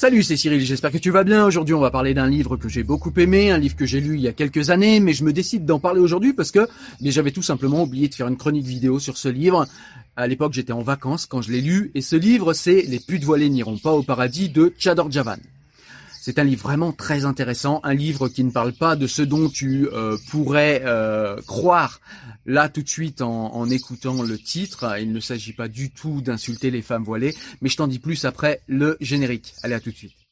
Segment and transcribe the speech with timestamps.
[0.00, 1.44] Salut, c'est Cyril, j'espère que tu vas bien.
[1.44, 4.14] Aujourd'hui, on va parler d'un livre que j'ai beaucoup aimé, un livre que j'ai lu
[4.14, 6.68] il y a quelques années, mais je me décide d'en parler aujourd'hui parce que
[7.02, 9.66] j'avais tout simplement oublié de faire une chronique vidéo sur ce livre.
[10.14, 13.24] À l'époque, j'étais en vacances quand je l'ai lu, et ce livre, c'est Les putes
[13.24, 15.38] voilées n'iront pas au paradis de Chador Javan.
[16.28, 19.48] C'est un livre vraiment très intéressant, un livre qui ne parle pas de ce dont
[19.48, 22.02] tu euh, pourrais euh, croire
[22.44, 24.98] là tout de suite en, en écoutant le titre.
[25.00, 28.26] Il ne s'agit pas du tout d'insulter les femmes voilées, mais je t'en dis plus
[28.26, 29.54] après le générique.
[29.62, 30.27] Allez, à tout de suite.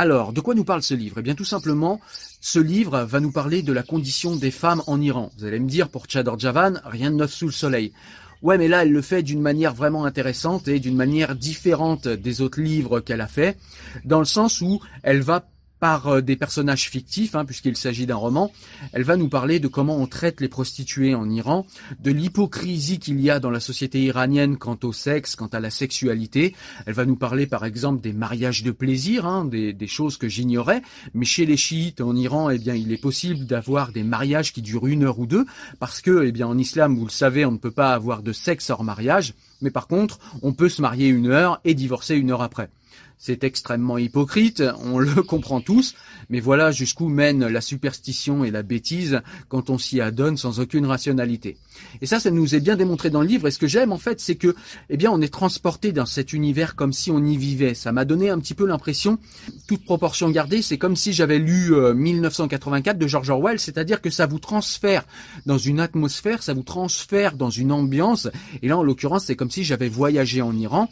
[0.00, 1.16] Alors, de quoi nous parle ce livre?
[1.18, 2.00] Eh bien, tout simplement,
[2.40, 5.32] ce livre va nous parler de la condition des femmes en Iran.
[5.36, 7.92] Vous allez me dire, pour Chador Javan, rien de neuf sous le soleil.
[8.40, 12.42] Ouais, mais là, elle le fait d'une manière vraiment intéressante et d'une manière différente des
[12.42, 13.58] autres livres qu'elle a fait,
[14.04, 15.48] dans le sens où elle va
[15.80, 18.52] par euh, des personnages fictifs, hein, puisqu'il s'agit d'un roman.
[18.92, 21.66] Elle va nous parler de comment on traite les prostituées en Iran,
[22.00, 25.70] de l'hypocrisie qu'il y a dans la société iranienne quant au sexe, quant à la
[25.70, 26.54] sexualité.
[26.86, 30.28] Elle va nous parler par exemple des mariages de plaisir, hein, des, des, choses que
[30.28, 30.82] j'ignorais.
[31.14, 34.62] Mais chez les chiites en Iran, eh bien, il est possible d'avoir des mariages qui
[34.62, 35.46] durent une heure ou deux,
[35.78, 38.32] parce que, eh bien, en islam, vous le savez, on ne peut pas avoir de
[38.32, 39.34] sexe hors mariage.
[39.60, 42.70] Mais par contre, on peut se marier une heure et divorcer une heure après.
[43.18, 45.96] C'est extrêmement hypocrite, on le comprend tous,
[46.30, 50.86] mais voilà jusqu'où mène la superstition et la bêtise quand on s'y adonne sans aucune
[50.86, 51.56] rationalité.
[52.00, 53.48] Et ça, ça nous est bien démontré dans le livre.
[53.48, 54.54] Et ce que j'aime, en fait, c'est que,
[54.88, 57.74] eh bien, on est transporté dans cet univers comme si on y vivait.
[57.74, 59.18] Ça m'a donné un petit peu l'impression,
[59.66, 64.10] toute proportion gardée, c'est comme si j'avais lu 1984 euh, de George Orwell, c'est-à-dire que
[64.10, 65.04] ça vous transfère
[65.46, 68.28] dans une atmosphère, ça vous transfère dans une ambiance.
[68.62, 70.88] Et là, en l'occurrence, c'est comme si j'avais voyagé en Iran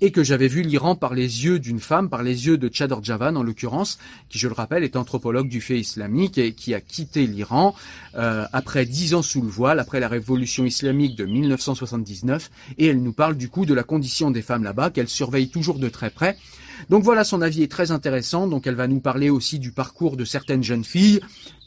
[0.00, 3.02] et que j'avais vu l'Iran par les yeux d'une femme, par les yeux de Chador
[3.02, 3.98] Javan, en l'occurrence,
[4.28, 7.74] qui, je le rappelle, est anthropologue du fait islamique et qui a quitté l'Iran
[8.16, 13.02] euh, après dix ans sous le voile, après la révolution islamique de 1979, et elle
[13.02, 16.10] nous parle du coup de la condition des femmes là-bas, qu'elle surveille toujours de très
[16.10, 16.36] près.
[16.88, 18.46] Donc voilà, son avis est très intéressant.
[18.46, 21.20] Donc elle va nous parler aussi du parcours de certaines jeunes filles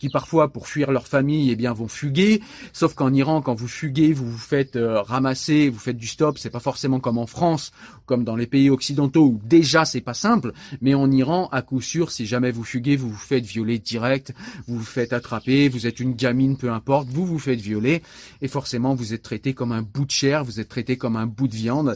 [0.04, 2.42] qui parfois, pour fuir leur famille, eh bien, vont fuguer.
[2.74, 6.38] Sauf qu'en Iran, quand vous fuguez, vous vous faites euh, ramasser, vous faites du stop.
[6.38, 7.72] C'est pas forcément comme en France,
[8.06, 10.52] comme dans les pays occidentaux où déjà c'est pas simple.
[10.82, 14.34] Mais en Iran, à coup sûr, si jamais vous fuguez, vous vous faites violer direct,
[14.68, 18.04] vous vous faites attraper, vous êtes une gamine, peu importe, vous vous faites violer.
[18.42, 21.28] Et forcément, vous êtes traité comme un bout de chair, vous êtes traité comme un
[21.28, 21.96] bout de viande.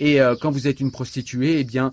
[0.00, 1.92] Et euh, quand vous êtes une prostituée, eh bien,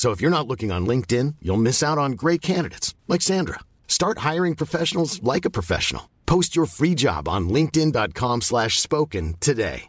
[0.00, 3.60] So if you're not looking on LinkedIn, you'll miss out on great candidates like Sandra.
[3.86, 6.08] Start hiring professionals like a professional.
[6.24, 9.82] Post your free job on linkedin.com/spoken today.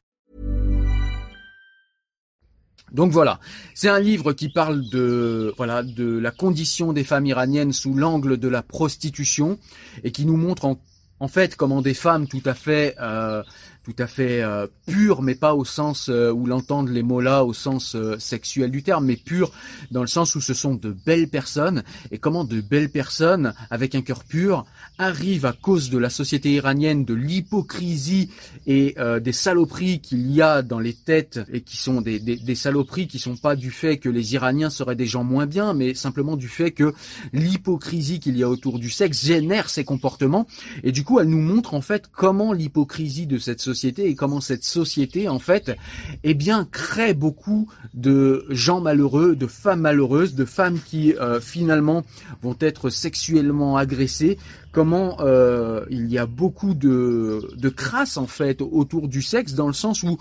[2.91, 3.39] Donc voilà,
[3.73, 8.37] c'est un livre qui parle de voilà de la condition des femmes iraniennes sous l'angle
[8.37, 9.59] de la prostitution
[10.03, 10.77] et qui nous montre en,
[11.21, 13.43] en fait comment des femmes tout à fait euh,
[13.83, 17.43] tout à fait euh, pures, mais pas au sens euh, où l'entendent les mots là,
[17.43, 19.51] au sens euh, sexuel du terme, mais pures
[19.89, 23.95] dans le sens où ce sont de belles personnes, et comment de belles personnes, avec
[23.95, 24.65] un cœur pur,
[24.99, 28.29] arrivent à cause de la société iranienne, de l'hypocrisie
[28.67, 32.55] et des saloperies qu'il y a dans les têtes, et qui sont des, des, des
[32.55, 35.93] saloperies qui sont pas du fait que les Iraniens seraient des gens moins bien, mais
[35.93, 36.93] simplement du fait que
[37.33, 40.45] l'hypocrisie qu'il y a autour du sexe génère ces comportements,
[40.83, 43.70] et du coup elle nous montre en fait comment l'hypocrisie de cette société
[44.06, 45.75] et comment cette société, en fait,
[46.23, 52.03] eh bien, crée beaucoup de gens malheureux, de femmes malheureuses, de femmes qui, euh, finalement,
[52.41, 54.38] vont être sexuellement agressées,
[54.71, 59.68] comment euh, il y a beaucoup de, de crasse en fait autour du sexe dans
[59.68, 60.17] le sens où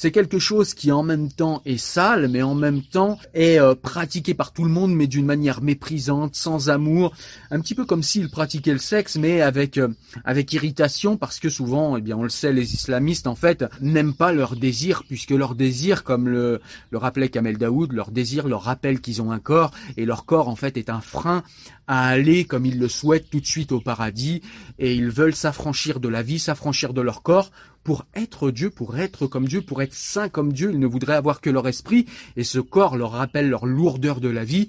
[0.00, 3.74] c'est quelque chose qui en même temps est sale mais en même temps est euh,
[3.74, 7.12] pratiqué par tout le monde mais d'une manière méprisante, sans amour,
[7.50, 9.88] un petit peu comme s'ils pratiquaient le sexe mais avec euh,
[10.24, 14.14] avec irritation parce que souvent eh bien on le sait les islamistes en fait n'aiment
[14.14, 18.62] pas leur désir puisque leur désir comme le le rappelait Kamel Daoud, leur désir leur
[18.62, 21.42] rappelle qu'ils ont un corps et leur corps en fait est un frein
[21.86, 24.40] à aller comme ils le souhaitent tout de suite au paradis
[24.78, 27.50] et ils veulent s'affranchir de la vie, s'affranchir de leur corps
[27.84, 30.70] pour être Dieu, pour être comme Dieu, pour être saint comme Dieu.
[30.72, 32.06] Ils ne voudraient avoir que leur esprit
[32.36, 34.68] et ce corps leur rappelle leur lourdeur de la vie.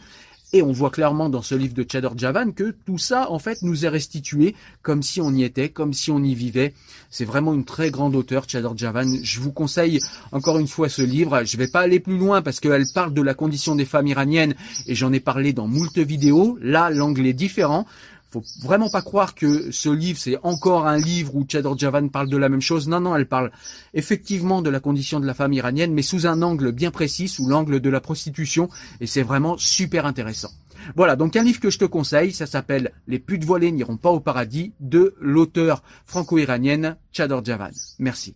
[0.54, 3.62] Et on voit clairement dans ce livre de Chador Javan que tout ça, en fait,
[3.62, 6.74] nous est restitué comme si on y était, comme si on y vivait.
[7.10, 9.18] C'est vraiment une très grande auteure, Chador Javan.
[9.24, 10.02] Je vous conseille
[10.34, 11.46] encore une fois ce livre.
[11.46, 14.56] Je vais pas aller plus loin parce qu'elle parle de la condition des femmes iraniennes
[14.88, 16.58] et j'en ai parlé dans moult vidéos.
[16.62, 17.86] Là, l'angle est différent
[18.32, 22.30] faut vraiment pas croire que ce livre c'est encore un livre où Chador Javan parle
[22.30, 22.88] de la même chose.
[22.88, 23.52] Non, non, elle parle
[23.94, 27.48] effectivement de la condition de la femme iranienne, mais sous un angle bien précis, sous
[27.48, 28.70] l'angle de la prostitution,
[29.00, 30.52] et c'est vraiment super intéressant.
[30.96, 34.10] Voilà, donc un livre que je te conseille, ça s'appelle Les putes voilées n'iront pas
[34.10, 37.72] au paradis de l'auteur franco-iranienne Chador Javan.
[38.00, 38.36] Merci.